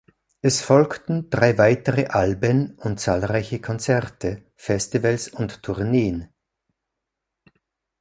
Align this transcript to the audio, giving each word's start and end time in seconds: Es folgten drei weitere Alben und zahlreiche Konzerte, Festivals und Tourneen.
Es 0.41 0.61
folgten 0.63 1.29
drei 1.29 1.59
weitere 1.59 2.07
Alben 2.07 2.73
und 2.79 2.99
zahlreiche 2.99 3.61
Konzerte, 3.61 4.41
Festivals 4.55 5.27
und 5.29 5.61
Tourneen. 5.61 6.29